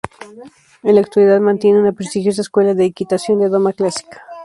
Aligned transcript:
En 0.81 0.95
la 0.95 1.01
actualidad 1.01 1.39
mantiene 1.41 1.79
una 1.79 1.91
prestigiosa 1.91 2.41
Escuela 2.41 2.73
de 2.73 2.85
Equitación 2.85 3.39
de 3.39 3.49
doma 3.49 3.71
clásica. 3.71 4.23